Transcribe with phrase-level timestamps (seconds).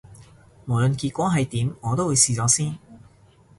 [0.65, 2.79] 無論結果係點，我都會試咗先